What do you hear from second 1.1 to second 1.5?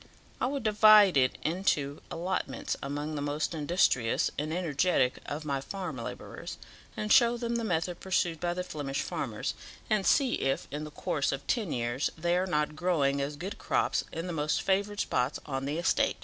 it